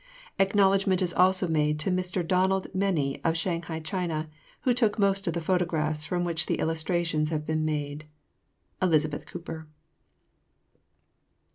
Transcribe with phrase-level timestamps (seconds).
[0.39, 2.27] Acknowledgment is also made to Mr.
[2.27, 4.31] Donald Mennie of Shanghai, China,
[4.61, 8.07] who took most of the photographs from which the illustrations have been made.
[8.81, 9.67] Elizabeth Cooper.